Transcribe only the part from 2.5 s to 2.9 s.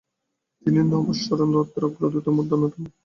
অন্যতম।